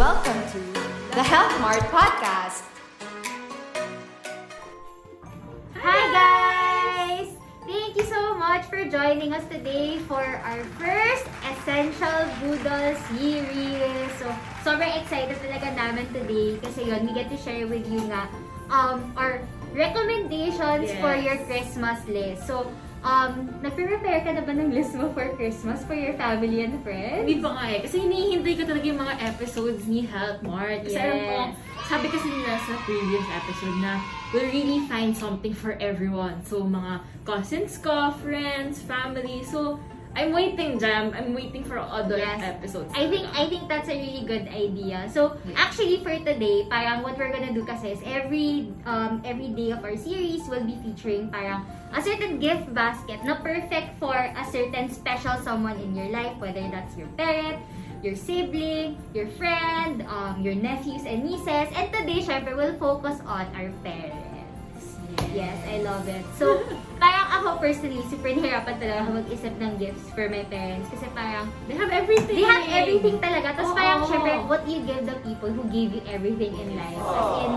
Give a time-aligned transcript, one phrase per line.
[0.00, 0.60] Welcome to
[1.12, 2.64] the Health Mart Podcast.
[5.76, 7.28] Hi guys!
[7.68, 14.08] Thank you so much for joining us today for our first Essential Boodle series.
[14.16, 14.32] So,
[14.64, 18.24] sobrang excited talaga namin today kasi yon we get to share with you nga
[18.72, 19.44] um, our
[19.76, 20.96] recommendations Yes.
[21.04, 22.48] for your Christmas list.
[22.48, 26.80] So, um, nag-prepare ka na ba ng list mo for Christmas for your family and
[26.84, 27.24] friends?
[27.24, 27.80] Hindi pa nga eh.
[27.84, 30.84] Kasi hinihintay ko talaga yung mga episodes ni Health Mart.
[30.84, 31.56] Kasi alam ko, Yes.
[31.88, 33.92] sabi kasi nila sa previous episode na
[34.30, 36.38] we'll really find something for everyone.
[36.44, 39.42] So, mga cousins ko, friends, family.
[39.42, 39.80] So,
[40.14, 41.14] I'm waiting, Jam.
[41.14, 42.42] I'm waiting for other Yes.
[42.42, 42.90] episodes.
[42.92, 45.06] I think I think that's a really good idea.
[45.08, 49.70] So actually for today, parang what we're gonna do kasi is every um every day
[49.70, 51.62] of our series will be featuring parang
[51.94, 56.62] a certain gift basket na perfect for a certain special someone in your life, whether
[56.68, 57.62] that's your parent,
[58.02, 61.70] your sibling, your friend, um, your nephews and nieces.
[61.72, 64.19] And today, syempre, we'll focus on our parents.
[65.30, 66.24] Yes, I love it.
[66.34, 66.60] So,
[67.02, 70.90] parang ako personally, super nahirapan talaga mag-isip ng gifts for my parents.
[70.90, 72.36] Kasi parang, They have everything.
[72.36, 73.54] They have everything talaga.
[73.54, 73.78] Tapos Oo.
[73.78, 76.98] parang, syempre, what you give the people who gave you everything in life.
[76.98, 77.52] As in,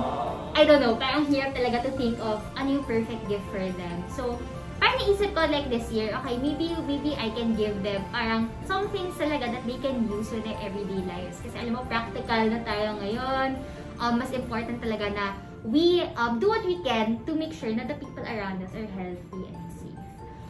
[0.53, 3.97] I don't know, parang hirap talaga to think of ano yung perfect gift for them.
[4.13, 4.37] So,
[4.77, 8.85] parang naisip ko like this year, okay, maybe maybe I can give them parang some
[8.93, 11.41] things talaga that they can use with their everyday lives.
[11.41, 13.57] Kasi alam mo, practical na tayo ngayon.
[13.97, 15.25] Um, mas important talaga na
[15.63, 18.87] we um, do what we can to make sure na the people around us are
[18.89, 19.99] healthy and safe.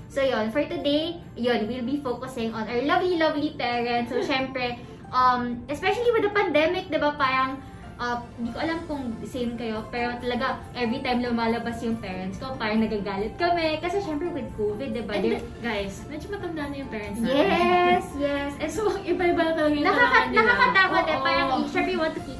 [0.09, 4.09] So yun, for today, yun, we'll be focusing on our lovely, lovely parents.
[4.09, 4.77] So syempre,
[5.09, 7.61] um, especially with the pandemic, di ba, parang,
[7.97, 12.53] uh, hindi ko alam kung same kayo, pero talaga, every time lumalabas yung parents ko,
[12.57, 13.77] parang nagagalit kami.
[13.77, 15.13] Kasi syempre with COVID, di ba?
[15.17, 17.37] They're- guys, medyo matanda na yung parents natin.
[17.37, 18.51] Yes, yes.
[18.57, 20.41] And So, iba-iba na talaga yung Nakaka nila.
[20.41, 21.17] nakakatakot eh.
[21.21, 21.42] Parang,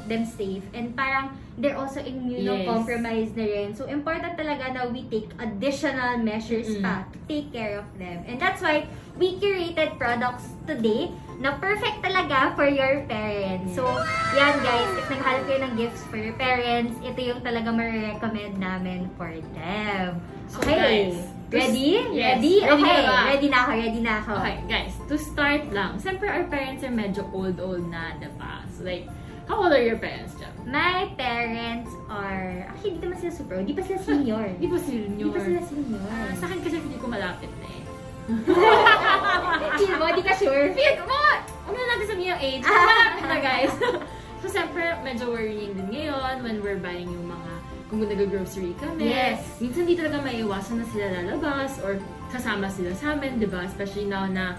[0.08, 0.62] them safe.
[0.74, 3.68] And parang, they're also immunocompromised na rin.
[3.74, 6.82] So, important talaga na we take additional measures Mm-mm.
[6.82, 8.26] pa to take care of them.
[8.26, 13.74] And that's why, we curated products today na perfect talaga for your parents.
[13.74, 13.86] So,
[14.34, 19.10] yan guys, if naghahanap kayo ng gifts for your parents, ito yung talaga ma-recommend namin
[19.14, 20.18] for them.
[20.50, 20.78] So, Okay.
[20.78, 21.16] guys,
[21.50, 22.02] ready?
[22.10, 22.38] Yes.
[22.38, 22.54] Ready?
[22.62, 22.98] Ready Okay.
[22.98, 23.18] ka ba?
[23.30, 24.32] Ready na ako, ready na ako.
[24.42, 28.66] Okay, guys, to start lang, siyempre our parents are medyo old-old na, diba?
[28.74, 29.06] So, like,
[29.48, 30.50] how old are your parents, Jam?
[30.64, 33.66] My parents are, actually, hindi naman sila super old.
[33.68, 34.46] Di pa sila senior.
[34.56, 35.28] Di ba senior?
[35.28, 36.00] Di pa sila senior.
[36.08, 37.82] Ah, sa akin kasi hindi ko malapit na eh.
[39.76, 40.72] Feel mo, di ka sure?
[40.72, 41.30] Feel mga,
[41.68, 42.64] ano na natin sabihin yung age?
[42.88, 43.74] Malapit na, guys.
[44.40, 47.52] so, siyempre, medyo worrying din ngayon when we're buying yung mga,
[47.92, 49.12] kung nag-grocery kami.
[49.12, 49.44] Yes.
[49.60, 52.00] Minsan di talaga maiwasan na sila lalabas or
[52.32, 53.68] kasama sila sa amin, di ba?
[53.68, 54.56] Especially now na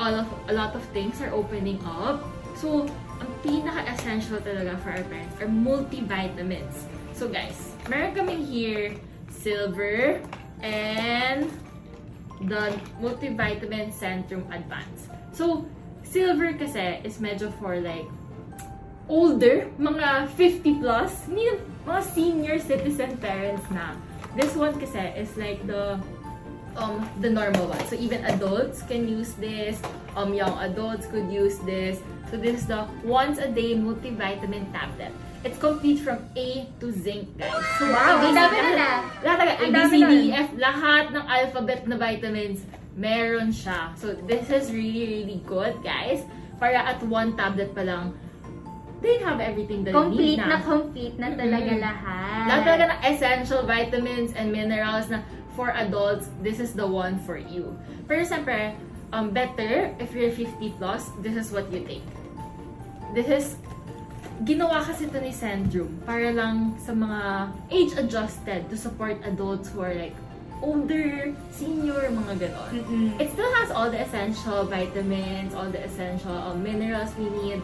[0.00, 2.24] all of, a lot of things are opening up.
[2.56, 2.88] So,
[3.22, 6.90] ang pinaka-essential talaga for our parents are multivitamins.
[7.14, 7.54] So, guys,
[7.86, 8.98] meron kami here
[9.30, 10.18] silver
[10.58, 11.46] and
[12.50, 15.06] the multivitamin Centrum Advance.
[15.30, 15.70] So,
[16.02, 18.10] silver kasi is medyo for like
[19.06, 23.94] older, mga 50 plus, mga senior citizen parents na.
[24.34, 26.02] This one kasi is like the
[26.76, 27.82] um the normal one.
[27.86, 29.80] So even adults can use this,
[30.16, 32.00] um young adults could use this.
[32.30, 35.12] So this is the once a day multivitamin tablet.
[35.42, 37.50] It's complete from A to zinc, guys.
[37.74, 39.02] So, Wow, ang dami ah.
[39.26, 40.12] Lahat A, B, C, D.
[40.14, 42.62] E, F, lahat ng alphabet na vitamins,
[42.94, 43.90] meron siya.
[43.98, 46.22] So, this is really, really good, guys.
[46.62, 48.14] Para at one tablet pa lang,
[49.02, 50.62] they have everything that Complete you need na na.
[50.62, 51.82] complete na talaga Mm-mm.
[51.90, 52.44] lahat.
[52.46, 57.36] Lahat talaga ng essential vitamins and minerals na for adults, this is the one for
[57.36, 57.76] you.
[58.08, 58.74] Pero siyempre,
[59.12, 62.06] um, better if you're 50 plus, this is what you take.
[63.12, 63.46] This is,
[64.42, 69.94] ginawa kasi ito ni Centrum para lang sa mga age-adjusted to support adults who are
[69.94, 70.16] like
[70.62, 72.70] older, senior, mga ganon.
[72.70, 73.08] Mm-mm.
[73.20, 77.60] It still has all the essential vitamins, all the essential um, minerals we need,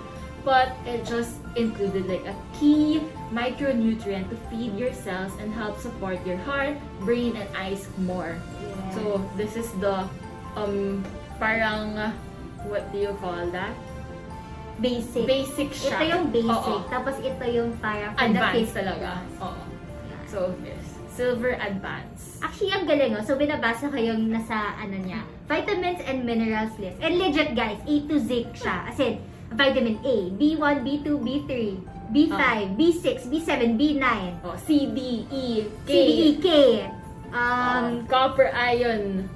[0.48, 6.16] but it just included like a key micronutrient to feed your cells and help support
[6.24, 6.72] your heart,
[7.04, 8.32] brain, and eyes more.
[8.32, 8.96] Yes.
[8.96, 10.08] So this is the
[10.56, 11.04] um
[11.36, 12.00] parang
[12.64, 13.76] what do you call that?
[14.78, 15.26] basic.
[15.26, 15.98] Basic siya.
[15.98, 16.54] Ito yung basic.
[16.54, 16.86] Oo.
[16.86, 19.10] Tapos ito yung para for the Advanced 50 talaga.
[19.26, 19.42] plus.
[19.42, 19.62] Oo.
[20.30, 20.86] So yes,
[21.18, 22.38] silver advance.
[22.38, 23.24] Actually, ang galing, oh.
[23.26, 26.94] So, binabasa ko yung nasa, ano niya, vitamins and minerals list.
[27.02, 28.86] And legit, guys, A to Z siya.
[28.86, 29.18] As in,
[29.50, 31.52] vitamin A, B1, B2, B3,
[32.08, 32.42] B5,
[32.76, 34.04] B6, B7, B9,
[34.44, 35.44] Oh, C, D, E,
[35.84, 35.88] K.
[35.88, 36.48] C, D, E, K,
[37.28, 39.28] um, um, copper, iron,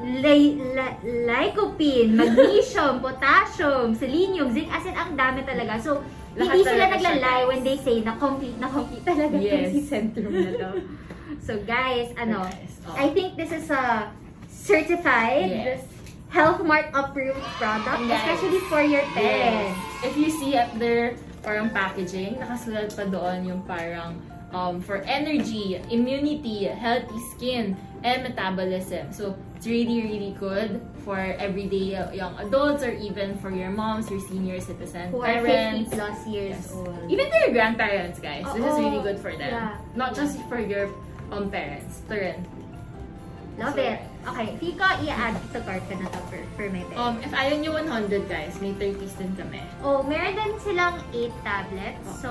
[0.00, 5.80] ly- ly- lycopene, magnesium, potassium, selenium, zinc, as in, ang dami talaga.
[5.80, 6.00] So,
[6.30, 9.50] Lahat hindi sila naglalay when they say na complete na complete talaga Yes.
[9.50, 9.68] yes.
[9.74, 10.70] si Centrum na to.
[11.46, 12.94] So, guys, ano, Guys, oh.
[12.94, 14.06] I think this is a
[14.46, 15.82] certified, Yes.
[16.30, 18.22] Health Mart approved product, Yes.
[18.22, 19.14] especially for your Yes.
[19.18, 19.78] parents.
[20.06, 24.14] If you see up there, parang packaging, nakasulat pa doon yung parang
[24.54, 29.10] um, for energy, immunity, healthy skin, and metabolism.
[29.14, 34.10] So, it's really, really good for everyday uh, young adults or even for your moms,
[34.10, 35.90] your senior citizen Who are 50 parents.
[35.94, 36.74] plus years Yes.
[36.74, 36.94] old.
[37.06, 38.42] Even to your grandparents, guys.
[38.54, 39.50] This is really good for them.
[39.54, 39.78] Yeah.
[39.94, 40.90] Not just for your
[41.30, 42.02] um, parents.
[42.10, 42.42] To rin.
[43.58, 43.98] Love So, it.
[44.20, 47.00] Okay, Fika, i-add to cart ka na to for, for my parents.
[47.00, 49.64] Um, if ayaw nyo 100, guys, may 30s din kami.
[49.80, 52.04] Oh, meron din silang 8 tablets.
[52.04, 52.20] Oh.
[52.20, 52.30] So,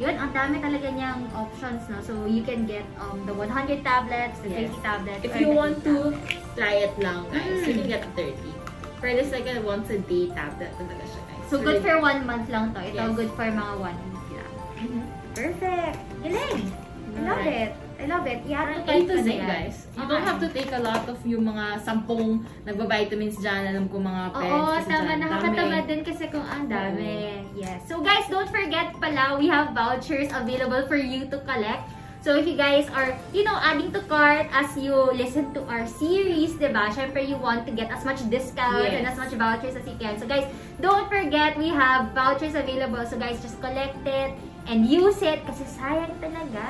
[0.00, 2.00] yun, ang dami talaga niyang options, no?
[2.00, 4.72] So, you can get um the 100 tablets, the Yes.
[4.72, 6.56] 50 tablets, If you want 8 to tablets.
[6.56, 7.78] try it lang, guys, you Mm.
[7.84, 8.50] can get 30.
[8.96, 11.44] Pero it's like a once a day tablet talaga siya, guys.
[11.48, 12.80] So, good for one month lang to.
[12.80, 13.12] Ito, Yes.
[13.12, 14.52] good for mga one week lang.
[14.80, 15.02] Mhm.
[15.36, 15.96] Perfect!
[16.24, 16.64] Galing!
[17.10, 17.68] I love Alright.
[17.68, 17.89] it.
[18.00, 18.40] I love it.
[18.48, 19.76] Parang I-add to A to Z, guys.
[19.92, 23.76] You don't have to take a lot of yung mga sampung nagba-vitamins dyan.
[23.76, 25.04] Alam ko mga parents Oo, tama.
[25.04, 25.18] dyan.
[25.20, 27.44] Nakakatamad din kasi kung ang dami.
[27.52, 27.84] Yes.
[27.84, 31.84] So guys, don't forget pala, we have vouchers available for you to collect.
[32.20, 35.88] So if you guys are, you know, adding to cart as you listen to our
[35.88, 36.92] series, diba?
[36.92, 38.96] Syempre, you want to get as much discount Yes.
[39.00, 40.20] and as much vouchers as you can.
[40.20, 40.44] So guys,
[40.80, 43.00] don't forget, we have vouchers available.
[43.08, 44.36] So guys, just collect it
[44.68, 46.64] and use it kasi sayang talaga.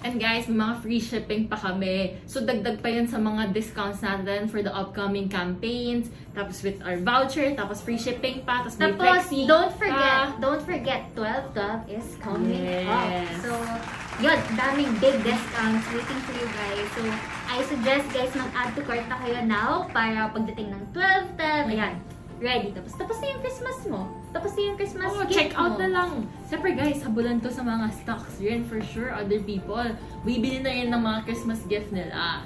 [0.00, 2.16] And guys, may mga free shipping pa kami.
[2.24, 6.08] So, dagdag pa yan sa mga discounts natin for the upcoming campaigns.
[6.32, 10.40] Tapos with our voucher, tapos free shipping pa, tapos may Tapos, flexi don't forget, pa.
[10.40, 12.88] don't forget, 12-12 is coming Yes.
[12.88, 13.08] up.
[13.44, 13.52] So,
[14.24, 16.86] yun, daming big discounts waiting for you guys.
[16.96, 17.02] So,
[17.44, 21.92] I suggest guys mag-add to cart na kayo now para pagdating ng 12-12, ayan,
[22.40, 22.72] ready.
[22.72, 24.00] Tapos, tapos na yung Christmas mo.
[24.30, 25.78] Tapos na yung Christmas Oh, gift check out mo.
[25.78, 26.10] na lang.
[26.44, 29.12] Siyempre guys, habulan to sa mga stocks rin for sure.
[29.12, 29.84] Other people,
[30.22, 32.42] bibili na rin ng mga Christmas gift nila.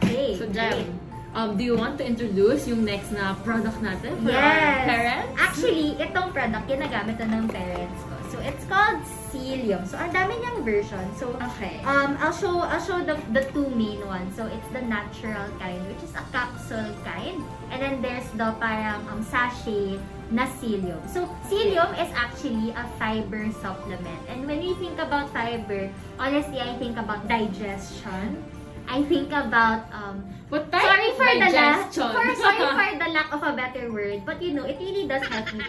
[0.00, 0.34] Okay.
[0.34, 0.48] So.
[0.48, 0.88] Jem,
[1.30, 4.82] um, do you want to introduce yung next na product natin for our Yes.
[4.82, 5.32] parents?
[5.36, 8.13] Actually, itong product, ginagamit to ng parents ko.
[8.34, 8.98] So, it's called
[9.30, 9.86] Cilium.
[9.86, 11.06] So, ang dami niyang version.
[11.14, 11.78] So, Okay.
[11.86, 14.34] Um, I'll show I'll show the the two main ones.
[14.34, 17.38] So it's the natural kind, which is a capsule kind,
[17.70, 20.02] and then there's the parang um, sachet
[20.34, 20.98] na psyllium.
[21.06, 24.18] So psyllium is actually a fiber supplement.
[24.26, 25.86] And when we think about fiber,
[26.18, 28.42] honestly, I think about digestion.
[28.90, 32.10] I think about um, What type sorry for the lack digestion?
[32.18, 35.22] for sorry for the lack of a better word, but you know, it really does
[35.30, 35.62] help you.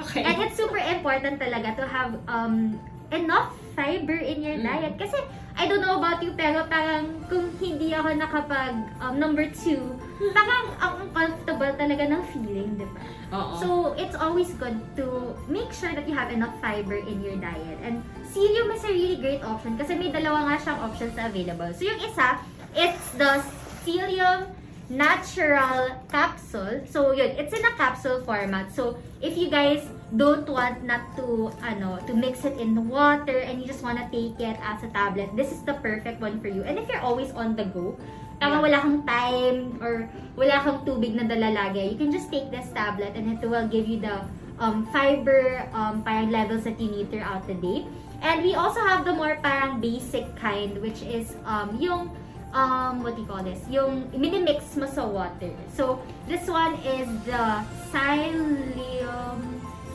[0.00, 0.22] Okay.
[0.24, 2.80] And it's super important talaga to have um
[3.12, 4.64] enough fiber in your Mm.
[4.64, 4.94] diet.
[4.96, 5.16] Kasi,
[5.52, 8.72] I don't know about you, pero parang kung hindi ako nakapag
[9.04, 9.84] um, number two,
[10.32, 13.00] parang ang uncomfortable talaga ng feeling, di ba?
[13.36, 13.52] Oo.
[13.60, 13.66] So,
[14.00, 17.76] it's always good to make sure that you have enough fiber in your diet.
[17.84, 18.00] And
[18.32, 21.68] psyllium is a really great option kasi may dalawa nga siyang options na available.
[21.76, 22.40] So, yung isa,
[22.72, 23.44] it's the
[23.84, 24.48] psyllium
[24.92, 26.84] natural capsule.
[26.84, 28.68] So, yun, it's in a capsule format.
[28.76, 33.56] So, if you guys don't want not to, ano, to mix it in water and
[33.56, 36.60] you just wanna take it as a tablet, this is the perfect one for you.
[36.62, 37.96] And if you're always on the go,
[38.42, 38.58] Yeah.
[38.58, 41.94] wala kang time or wala kang tubig na dala lagi.
[41.94, 44.26] You can just take this tablet and it will give you the
[44.58, 47.86] um, fiber um, parang levels that you need throughout the day.
[48.18, 52.10] And we also have the more parang basic kind which is um, yung
[52.52, 53.60] um, what do you call this?
[53.68, 55.52] Yung minimix mo sa water.
[55.74, 59.38] So, this one is the psyllium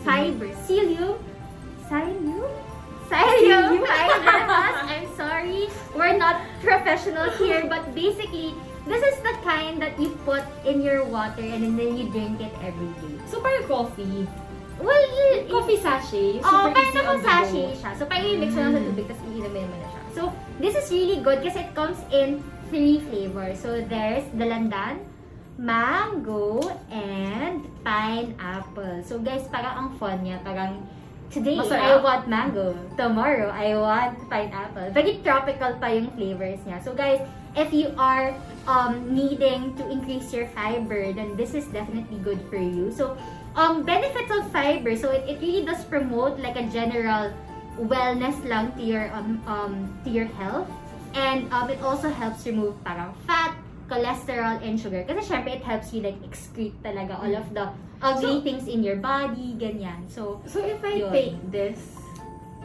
[0.03, 0.49] fiber.
[0.65, 1.17] Psyllium?
[1.89, 2.49] Psyllium?
[3.07, 4.83] Psyllium fiber mask.
[4.91, 5.69] I'm sorry.
[5.95, 8.53] We're not professionals here, but basically,
[8.85, 12.51] this is the kind that you put in your water and then you drink it
[12.61, 13.15] every day.
[13.27, 14.27] so, parang coffee.
[14.77, 16.37] Well, you, Coffee sachet.
[16.37, 17.25] Oo, Super parang go.
[17.25, 17.91] sachet siya.
[17.97, 18.87] So, parang i-mix mo lang sa Mm.
[18.93, 19.96] tubig, tapos iinumin mo na siya.
[20.17, 22.41] So, this is really good kasi it comes in
[22.73, 23.61] three flavors.
[23.61, 25.05] So, there's dalandan,
[25.61, 29.05] mango, and pineapple.
[29.05, 30.41] So, guys, parang ang fun niya.
[30.41, 30.81] Parang,
[31.29, 31.85] today, Masarap.
[31.85, 32.73] I want mango.
[32.97, 34.89] Tomorrow, I want pineapple.
[34.89, 36.81] Very tropical pa yung flavors niya.
[36.81, 37.21] So, guys,
[37.53, 38.33] if you are
[38.65, 42.89] um, needing to increase your fiber, then this is definitely good for you.
[42.89, 43.13] So,
[43.53, 44.97] um, benefits of fiber.
[44.97, 47.29] So, it, it really does promote like a general
[47.77, 50.69] wellness lang to your um, um to your health.
[51.17, 53.57] And um, it also helps remove parang fat,
[53.89, 55.01] cholesterol, and sugar.
[55.07, 57.65] Kasi syempre, it helps you like excrete talaga all of the
[58.03, 60.05] ugly So- things in your body, ganyan.
[60.11, 61.09] So, So, if I Yun.
[61.09, 61.79] take this,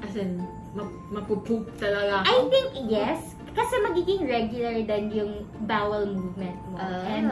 [0.05, 0.45] as in,
[0.77, 2.49] map mapupoop talaga I ako?
[2.53, 3.37] think yes.
[3.53, 5.33] kasi magiging regular din yung
[5.69, 6.81] bowel movement mo.
[6.81, 7.29] And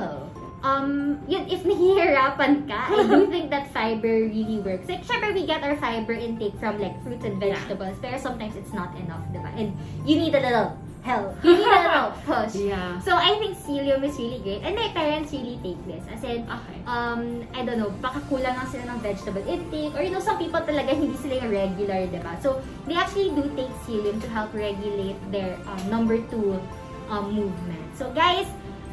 [0.62, 4.88] um, yun, if nahihirapan ka, I do think that fiber really works.
[4.88, 7.56] Like, syempre, we get our fiber intake from like fruits and Yeah.
[7.56, 9.50] vegetables, pero sometimes it's not enough, diba?
[9.56, 9.72] And
[10.04, 11.32] you need a little help.
[11.40, 12.54] You need a little push.
[12.60, 13.00] Yeah.
[13.00, 14.60] So, I think psyllium is really great.
[14.60, 16.04] And my parents really take this.
[16.12, 16.78] As in, Okay.
[16.84, 19.96] um, I don't know, baka kulang lang sila ng vegetable intake.
[19.96, 22.36] Or, you know, some people talaga hindi sila yung regular, diba?
[22.44, 26.60] So, they actually do take psyllium to help regulate their um, number two
[27.08, 27.80] um, movement.
[27.96, 28.44] So, guys,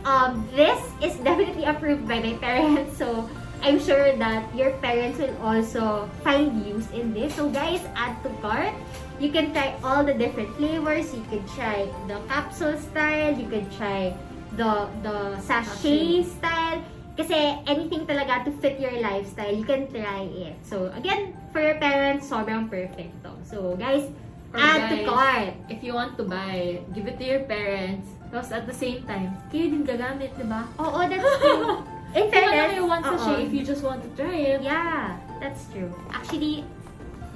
[0.07, 2.95] um, this is definitely approved by my parents.
[2.97, 3.27] So,
[3.61, 7.35] I'm sure that your parents will also find use in this.
[7.35, 8.71] So, guys, add to cart.
[9.19, 11.11] You can try all the different flavors.
[11.13, 13.33] You can try the capsule style.
[13.35, 14.15] You can try
[14.55, 16.79] the the sachet style.
[17.17, 20.53] Kasi anything talaga to fit your lifestyle, you can try it.
[20.61, 23.33] So, again, for your parents, sobrang perfect to.
[23.41, 24.05] So, guys,
[24.53, 25.53] Or add to guys, cart.
[25.65, 28.16] If you want to buy, give it to your parents.
[28.27, 30.67] Tapos at the same time, kayo din gagamit, di ba?
[30.79, 31.83] Oo, that's true.
[32.17, 34.59] In fairness, kayo one sachet if you just want to try it.
[34.63, 35.91] Yeah, that's true.
[36.11, 36.63] Actually,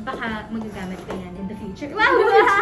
[0.01, 1.91] baka magagamit ko yan in the future.
[1.93, 2.07] Wow!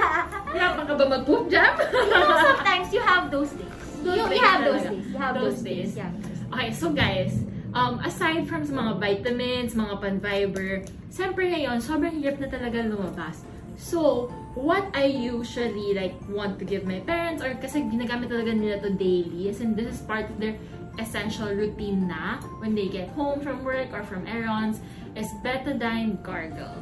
[0.54, 1.74] Hirapan ka ba mag-poop jam?
[1.80, 3.76] you know, sometimes you have those days.
[4.04, 5.06] Those you, days you have those days.
[5.06, 5.90] You have Those those, days.
[5.96, 6.02] days.
[6.02, 6.12] Yeah.
[6.52, 7.32] Okay, so guys,
[7.78, 10.84] um, aside from sa mga vitamins, mga pan-fiber,
[11.14, 13.46] siyempre ngayon, sobrang hirap na talaga lumabas.
[13.80, 18.82] So, what I usually like want to give my parents or kasi ginagamit talaga nila
[18.82, 20.58] to daily as in this is part of their
[20.98, 24.82] essential routine na when they get home from work or from errands
[25.16, 26.76] is betadine gargle.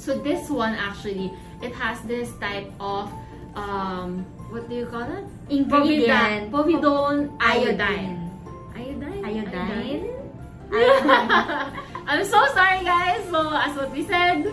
[0.00, 1.30] So this one actually,
[1.62, 3.12] it has this type of
[3.54, 5.24] um, what do you call it?
[5.52, 6.50] Ingredient.
[6.50, 8.18] Povidone Iodine.
[8.74, 9.24] Iodine?
[9.24, 9.70] Iodine?
[9.78, 10.16] Iodine.
[12.10, 13.22] I'm so sorry guys.
[13.28, 14.46] So as what we said,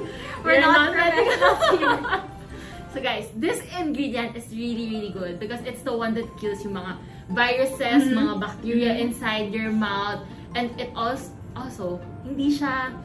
[0.47, 1.99] we're, We're not, not professionals here.
[2.93, 6.79] so guys, this ingredient is really really good because it's the one that kills yung
[6.79, 6.95] mga
[7.29, 8.15] viruses, Mhm.
[8.15, 10.23] mga bacteria inside your mouth
[10.55, 12.95] and it also also hindi siya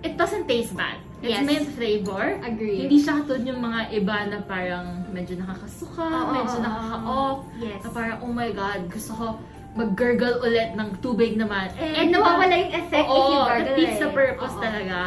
[0.00, 0.96] it doesn't taste bad.
[1.20, 1.44] It's Yes.
[1.44, 2.36] mint flavor.
[2.44, 2.84] Agree.
[2.84, 7.38] Hindi siya katulad yung mga iba na parang medyo nakakasuka, Oo, medyo oo, nakaka-off.
[7.56, 7.80] Yes.
[7.80, 9.26] Na parang, oh my God, gusto ko
[9.72, 11.72] mag-gurgle ulit ng tubig naman.
[11.80, 14.14] And nawawala yung effect if you Oo, gargle that defeats the eh.
[14.14, 14.60] purpose Oo.
[14.60, 14.98] talaga.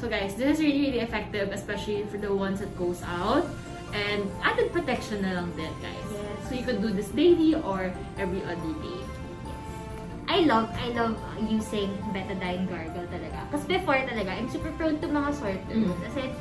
[0.00, 3.46] So guys, this is really, really effective, especially for the ones that goes out.
[3.92, 6.08] And added protection na lang din, guys.
[6.08, 6.48] Yes.
[6.48, 9.00] So you could do this daily or every other day.
[10.32, 13.44] I love, I love using betadine gargle talaga.
[13.52, 15.92] Kasi before talaga, I'm super prone to mga sore throat.
[15.92, 16.00] Mm.
[16.08, 16.32] Kasi,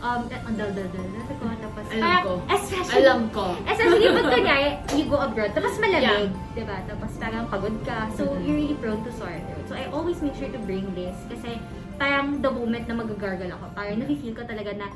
[0.00, 1.32] um, ang dal-dal-dal na ko.
[1.36, 2.32] Tapos, Alam parang, ko.
[2.50, 3.44] especially, Alam ko.
[3.64, 6.76] Especially pag kunyari, you go abroad, tapos malamig, di ba?
[6.84, 8.08] Tapos parang pagod ka.
[8.16, 8.40] So, Mhm.
[8.42, 9.64] you're really prone to sore throat.
[9.68, 11.60] So, I always make sure to bring this kasi
[11.96, 14.88] parang the moment na mag-gargle ako, parang nafe-feel ko talaga na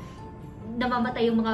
[0.75, 1.53] namamatay yung mga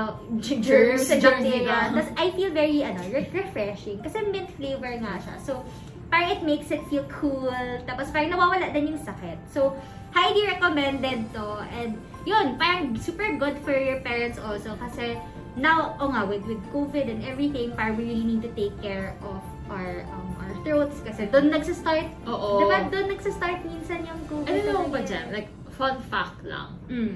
[0.63, 1.61] germs sa bacteria.
[1.61, 1.79] diba?
[1.93, 4.01] Tapos, I feel very, ano, re- refreshing.
[4.01, 5.35] Kasi mint flavor nga siya.
[5.37, 5.61] So,
[6.09, 7.51] parang it makes it feel cool.
[7.85, 9.37] Tapos, parang nawawala din yung sakit.
[9.51, 9.77] So,
[10.09, 11.45] highly recommended to.
[11.69, 14.77] And, yun, parang super good for your parents also.
[14.77, 15.17] Kasi,
[15.57, 19.15] now, oh nga, with, with COVID and everything, parang we really need to take care
[19.25, 20.99] of our um, our throats.
[21.01, 22.59] Kasi doon nagsistart, Oo.
[22.61, 22.91] diba?
[22.91, 24.51] Doon nagsistart minsan yung COVID.
[24.51, 25.31] Ano mo ba dyan?
[25.31, 26.75] Like, fun fact lang.
[26.91, 27.15] Mm.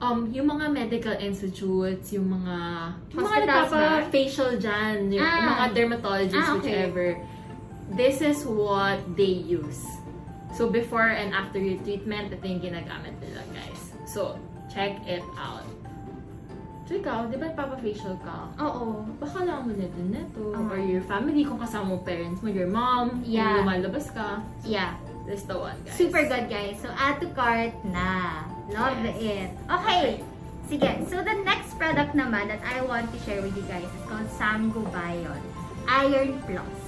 [0.00, 2.56] Um, yung mga medical institutes, yung mga
[3.12, 5.60] yung mga nagpapa-facial dyan, yung Ah.
[5.60, 6.88] mga dermatologists, Ah, okay.
[6.88, 7.08] whichever,
[7.92, 9.84] this is what they use.
[10.56, 13.89] So, before and after your treatment, ito yung ginagamit nila, guys.
[14.10, 14.34] So,
[14.66, 15.62] check it out.
[16.90, 18.50] So, ikaw, di ba papa-facial ka?
[18.58, 19.06] Oo.
[19.22, 20.50] Baka lang mo na din neto.
[20.50, 20.66] Ah.
[20.74, 23.62] Or your family, kung kasama mo parents mo, your mom, Yeah.
[23.62, 24.42] kung lumalabas ka.
[24.66, 24.98] Yeah.
[25.22, 25.94] This the one, guys.
[25.94, 26.82] Super good, guys.
[26.82, 28.42] So, add to cart na.
[28.74, 29.14] Love Yes.
[29.22, 29.50] it.
[29.70, 30.06] Okay.
[30.66, 30.90] Sige.
[31.06, 34.26] So, the next product naman that I want to share with you guys is called
[34.34, 35.38] Sangobion
[35.86, 36.78] Iron Plus.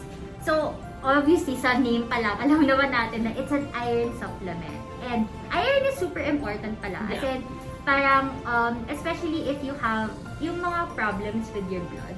[0.43, 0.75] So,
[1.07, 4.81] obviously, sa name pa lang, alam naman natin na it's an iron supplement.
[5.02, 7.02] And iron is super important pala.
[7.11, 7.37] As Yeah.
[7.37, 7.40] in,
[7.82, 12.16] parang, um, especially if you have yung mga problems with your blood.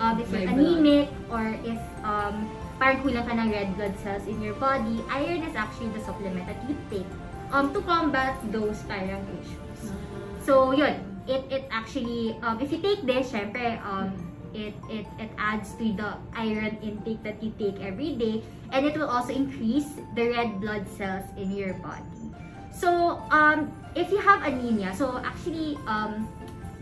[0.00, 0.80] Um, if you're My blood.
[0.80, 2.50] anemic or if um,
[2.80, 6.48] parang kulang ka ng red blood cells in your body, iron is actually the supplement
[6.50, 7.06] that you take
[7.52, 9.92] um, to combat those parang issues.
[10.42, 10.98] So, yun.
[11.24, 14.12] It, it actually, um, if you take this, syempre, um,
[14.54, 18.42] it, it, it adds to the iron intake that you take every day.
[18.72, 22.32] And it will also increase the red blood cells in your body.
[22.72, 26.26] So, um, if you have anemia, so actually, um,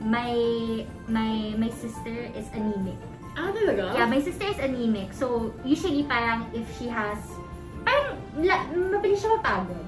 [0.00, 2.96] my, my, my sister is anemic.
[3.36, 3.96] Ah, talaga?
[3.96, 5.12] Yeah, my sister is anemic.
[5.12, 7.18] So, usually parang if she has,
[7.84, 9.84] parang la, mabilis siya mapagod.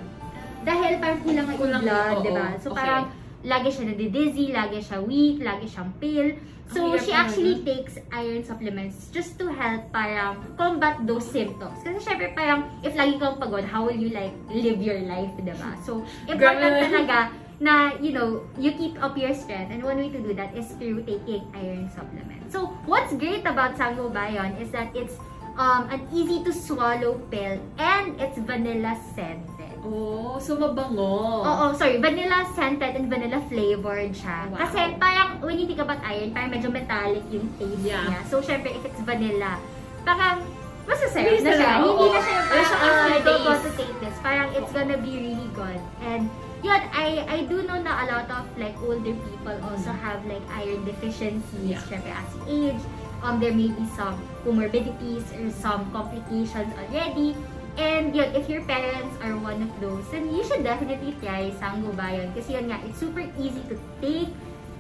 [0.64, 2.46] Dahil parang kulang Kulang, blood, oo, di ba?
[2.56, 2.80] So, okay.
[2.80, 3.04] parang
[3.44, 6.40] lagi siya nadidizzy, lagi siya weak, lagi siyang pale.
[6.64, 11.76] So, hirap she actually takes iron supplements just to help parang combat those symptoms.
[11.84, 15.76] Kasi syempre parang if lagi kang pagod, how will you like live your life, diba?
[15.84, 16.84] So, important Grabe.
[16.88, 17.18] talaga
[17.60, 19.70] na, you know, you keep up your strength.
[19.70, 22.50] And one way to do that is through taking iron supplements.
[22.50, 25.20] So, what's great about Sangobayon is that it's
[25.60, 29.53] um, an easy to swallow pill and it's vanilla scented.
[29.84, 31.44] Oh, so mabango.
[31.44, 34.48] Oo, sorry, vanilla scented and vanilla flavored siya.
[34.48, 34.64] Wow.
[34.64, 38.00] Kasi parang when you think about iron, parang medyo metallic yung taste Yeah.
[38.08, 38.20] niya.
[38.24, 39.60] So, syempre, if it's vanilla,
[40.02, 40.40] parang
[40.84, 41.80] Bilis na siya.
[41.80, 44.16] lang, Hindi na siya yung parang, ah, I don't want to take this.
[44.20, 45.80] Parang it's gonna be really good.
[46.04, 46.28] And
[46.60, 50.44] yun, I I do know na a lot of like older people also have like
[50.52, 51.64] iron deficiencies.
[51.64, 51.80] Yeah.
[51.88, 52.82] Syempre, as you age,
[53.24, 57.32] um, there may be some comorbidities or some complications already.
[57.74, 62.30] And yun, if your parents are one of those, then you should definitely try Sangobayon.
[62.34, 64.30] Kasi yun nga, it's super easy to take.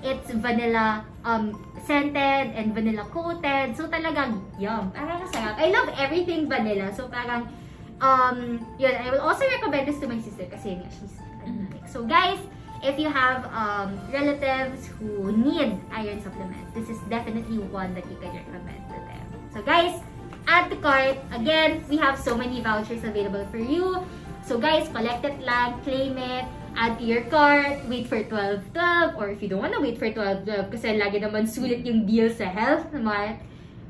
[0.04, 1.56] It's vanilla um,
[1.88, 3.74] scented and vanilla coated.
[3.74, 4.94] So talagang yum.
[4.94, 5.58] Parang masarap.
[5.58, 6.94] I love everything vanilla.
[6.94, 7.50] So parang,
[7.98, 11.82] um, yun, I will also recommend this to my sister kasi yun nga, she's diabetic.
[11.90, 12.38] So guys,
[12.84, 18.16] if you have um, relatives who need iron supplements, this is definitely one that you
[18.20, 19.24] can recommend to them.
[19.50, 19.98] So guys,
[20.46, 21.16] add to cart.
[21.32, 24.04] Again, we have so many vouchers available for you.
[24.44, 26.44] So guys, collect it lang, claim it,
[26.76, 30.68] add to your cart, wait for 12-12, or if you don't wanna wait for 12-12,
[30.68, 33.40] kasi lagi naman sulit yung deal sa health naman,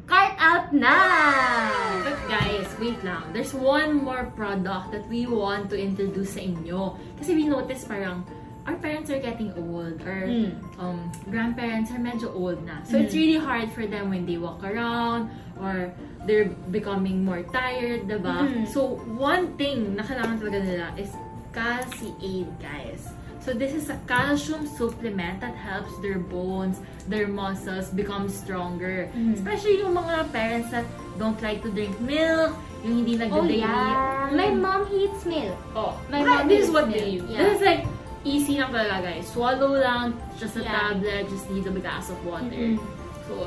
[0.06, 0.94] cart out na!
[2.06, 3.34] But guys, wait lang.
[3.34, 6.94] There's one more product that we want to introduce sa inyo.
[7.18, 8.22] Kasi we noticed parang
[8.64, 10.56] our parents are getting old or Mm.
[10.80, 12.80] um, grandparents are medyo old na.
[12.86, 15.28] So it's really hard for them when they walk around
[15.60, 15.92] or
[16.26, 18.48] they're becoming more tired, diba?
[18.48, 18.68] Mhm.
[18.68, 21.12] So one thing na kailangan talaga nila is
[21.52, 23.08] Calci Aid, guys.
[23.44, 29.12] So this is a calcium supplement that helps their bones, their muscles become stronger.
[29.12, 29.36] Mhm.
[29.36, 30.88] Especially yung mga parents that
[31.20, 33.60] don't like to drink milk, yung hindi Oh nag-daily.
[33.60, 34.32] yeah!
[34.32, 35.56] My mom hates milk.
[35.76, 36.96] Oh, My mom this is what milk.
[36.96, 37.28] they use.
[37.28, 37.44] Yeah.
[37.44, 37.82] This is like
[38.24, 39.28] easy lang talaga guys.
[39.28, 40.72] Swallow lang, just a Yeah.
[40.96, 42.48] tablet, just need a glass of water.
[42.48, 42.80] Mhm.
[43.28, 43.44] So,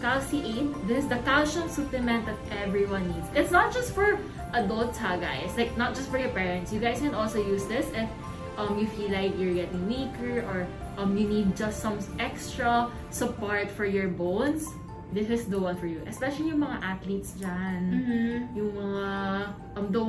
[0.00, 0.40] Calci
[0.86, 3.26] 8, this is the calcium supplement that everyone needs.
[3.34, 4.18] It's not just for
[4.54, 6.72] adults ha guys, like not just for your parents.
[6.72, 8.08] You guys can also use this if
[8.56, 13.70] um, you feel like you're getting weaker or um, you need just some extra support
[13.70, 14.66] for your bones.
[15.10, 16.02] This is the one for you.
[16.06, 18.58] Especially yung mga athletes dyan Mm-hmm.
[18.60, 18.70] yung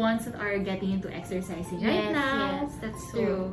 [0.09, 2.65] ones that are getting into exercising right Yes, now.
[2.65, 3.43] yes, that's So, true.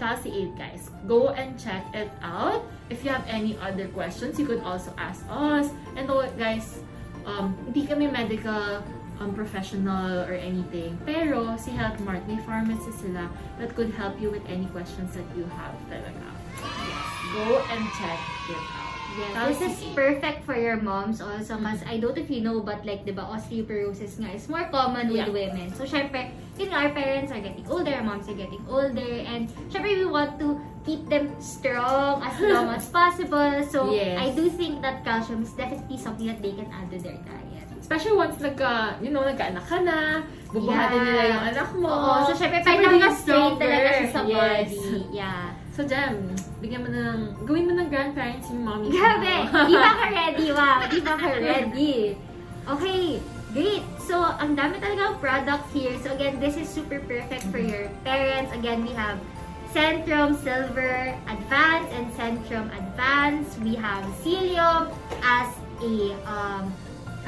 [0.00, 2.64] Calci 8 guys, go and check it out.
[2.88, 5.68] If you have any other questions, you could also ask us.
[5.96, 6.80] And though guys,
[7.24, 8.84] um hindi kami medical
[9.18, 11.00] um, professional or anything.
[11.08, 15.24] Pero si Health Mart, may pharmacist sila that could help you with any questions that
[15.32, 16.28] you have talaga.
[16.60, 18.20] Yes, go and check
[18.52, 18.85] it out.
[19.14, 19.94] Yes, Calci this is 8.
[19.94, 23.14] perfect for your moms also because I don't know if you know but like 'di
[23.14, 25.32] ba osteoporosis nga is more common with Yeah.
[25.32, 25.72] women.
[25.72, 29.48] So syempre, yun nga, our parents are getting older, our moms are getting older and
[29.72, 33.64] syempre we want to keep them strong as long as possible.
[33.72, 34.20] So Yes.
[34.20, 37.64] I do think that calcium is definitely something that they can add to their diet.
[37.80, 41.06] Especially once nagka, you know, nagkaanak ka na, bubuhatin Yeah.
[41.06, 41.86] nila yung anak mo.
[41.88, 44.20] Oo, so syempre So, parang naka-strain talaga siya sa.
[44.26, 44.34] Yes.
[44.74, 44.98] body.
[45.14, 45.46] Yeah.
[45.76, 46.32] So, Jem,
[46.64, 48.88] bigyan mo na ng, gawin mo ng grandparents yung mommy.
[48.88, 49.44] Grabe!
[49.68, 50.46] Di ba ka ready?
[50.48, 50.78] Wow!
[50.88, 52.16] Di ba ka ready?
[52.64, 53.20] Okay,
[53.52, 53.84] great!
[54.00, 55.92] So, ang dami talaga products here.
[56.00, 58.56] So, again, this is super perfect for your parents.
[58.56, 59.20] Again, we have
[59.76, 63.60] Centrum Silver Advance and Centrum Advance.
[63.60, 64.88] We have Cilium
[65.20, 65.52] as
[65.84, 66.72] a um,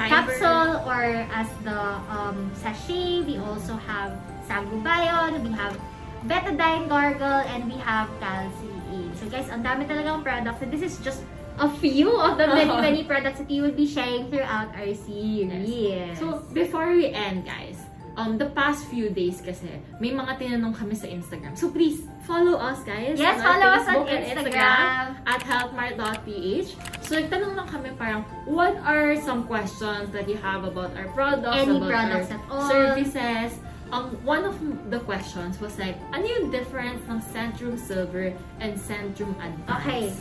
[0.01, 1.05] capsule or
[1.37, 3.29] as the um, sachet.
[3.29, 4.17] We also have
[4.49, 5.45] Sangubayon.
[5.45, 5.77] We have
[6.27, 9.11] Betadine Gargle and we have Calci Aid.
[9.19, 10.61] So guys, ang dami talagang products.
[10.63, 11.23] And this is just
[11.59, 16.19] a few of the many, many products that we will be sharing throughout our series.
[16.19, 17.79] So, before we end, guys,
[18.17, 19.67] um, the past few days kasi,
[19.99, 21.59] may mga tinanong kami sa Instagram.
[21.59, 23.19] So, please, follow us, guys.
[23.19, 25.19] Yes, follow us on and Instagram.
[25.27, 26.69] at healthmart.ph.
[27.03, 31.59] So, nagtanong lang kami parang, what are some questions that you have about our products,
[31.59, 32.71] Any about products our at all.
[32.71, 33.51] services?
[33.91, 34.57] Um, one of
[34.91, 39.73] the questions was like, ano yung difference ng Centrum Silver and Centrum Advance?
[39.81, 40.13] Okay,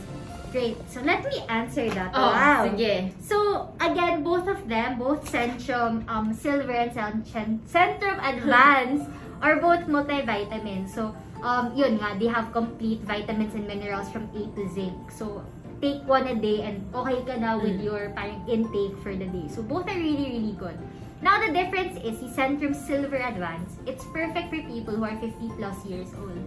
[0.56, 0.78] great.
[0.88, 2.16] So let me answer that.
[2.16, 2.64] Oh, wow.
[2.64, 3.12] sige.
[3.20, 6.96] So, again, both of them, both Centrum um, Silver and
[7.28, 9.04] Cent- Centrum Advance,
[9.44, 10.96] are both multivitamins.
[10.96, 11.12] So,
[11.44, 15.12] um, yun nga, they have complete vitamins and minerals from A to zinc.
[15.12, 15.44] So,
[15.84, 17.86] take one a day and okay ka na with Mm.
[17.86, 19.46] your parang intake for the day.
[19.52, 20.80] So, both are really, really good.
[21.22, 25.34] Now, the difference is the Centrum Silver Advance, it's perfect for people who are 50
[25.58, 26.38] plus years old.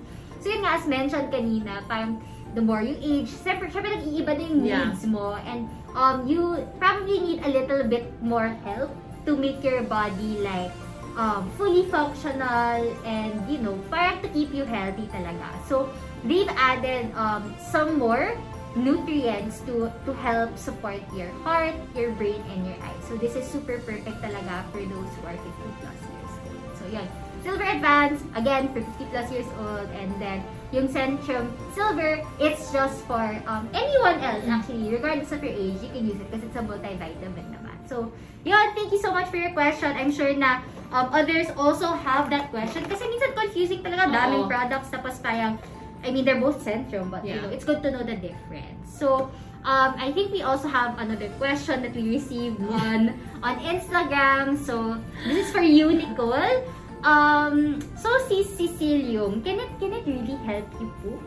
[0.40, 2.22] So, yun nga, as mentioned kanina, parang
[2.54, 4.78] the more you age, syempre, syempre nag-iiba na yung Yeah.
[4.87, 5.35] needs mo.
[5.42, 5.66] And
[5.98, 8.94] um, you probably need a little bit more help
[9.26, 10.70] to make your body like
[11.18, 15.50] um, fully functional and, you know, parang to keep you healthy talaga.
[15.66, 15.90] So,
[16.22, 18.38] they've added um, some more
[18.76, 23.02] nutrients to to help support your heart, your brain, and your eyes.
[23.11, 25.50] So, this is super perfect talaga for those who are 50
[25.83, 26.62] plus years old.
[26.78, 27.09] So, yun.
[27.40, 29.88] Silver Advance, again, for 50 plus years old.
[29.96, 30.44] And then,
[30.76, 34.92] yung Centrum Silver, it's just for um, anyone else, actually.
[34.92, 37.76] Regardless of your age, you can use it because it's a multivitamin naman.
[37.88, 38.12] So,
[38.44, 39.88] yun, thank you so much for your question.
[39.96, 40.61] I'm sure na
[40.92, 42.85] um, others also have that question.
[42.87, 44.50] Kasi minsan confusing talaga, daming Oo.
[44.50, 44.92] products.
[44.92, 45.56] Tapos parang,
[46.04, 47.42] I mean, they're both Centrum, but you Yeah.
[47.44, 48.88] know, it's good to know the difference.
[48.88, 49.28] So,
[49.64, 53.12] um, I think we also have another question that we received on
[53.46, 54.56] on Instagram.
[54.56, 54.96] So,
[55.28, 56.64] this is for you, Nicole.
[57.04, 61.20] Um, so, si Sicilium, can it, can it really help you poop?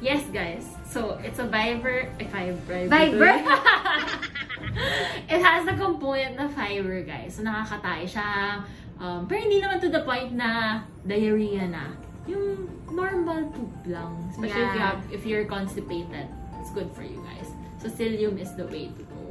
[0.00, 0.64] Yes, guys.
[0.88, 2.88] So, it's a fiber, a fiber.
[2.88, 3.28] Fiber?
[5.32, 7.36] it has the component na fiber, guys.
[7.36, 8.64] So, nakakatay siya.
[8.98, 11.92] Um, pero hindi naman to the point na diarrhea na.
[12.28, 14.14] Yung normal poop lang.
[14.30, 16.28] Especially if, you have, if you're constipated.
[16.60, 17.48] It's good for you guys.
[17.80, 19.24] So, psyllium is the way to go.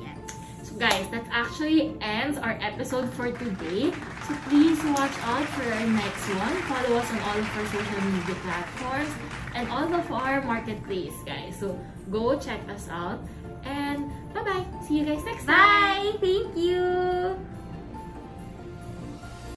[0.00, 0.18] Yes.
[0.68, 3.90] So guys, that actually ends our episode for today.
[4.28, 6.56] So please watch out for our next one.
[6.68, 9.10] Follow us on all of our social media platforms
[9.54, 11.56] and all of our marketplace, guys.
[11.58, 11.78] So
[12.10, 13.20] go check us out.
[13.64, 14.64] And bye-bye.
[14.86, 15.56] See you guys next time.
[15.56, 16.18] Bye!
[16.20, 17.57] Thank you!